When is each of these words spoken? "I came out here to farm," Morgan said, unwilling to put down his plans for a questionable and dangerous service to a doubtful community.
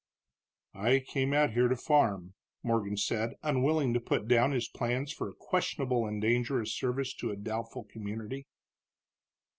"I 0.73 0.97
came 1.05 1.31
out 1.31 1.51
here 1.53 1.67
to 1.67 1.75
farm," 1.75 2.33
Morgan 2.63 2.97
said, 2.97 3.35
unwilling 3.43 3.93
to 3.93 3.99
put 3.99 4.27
down 4.27 4.51
his 4.51 4.67
plans 4.67 5.13
for 5.13 5.29
a 5.29 5.33
questionable 5.35 6.07
and 6.07 6.19
dangerous 6.19 6.73
service 6.73 7.13
to 7.17 7.29
a 7.29 7.35
doubtful 7.35 7.83
community. 7.83 8.47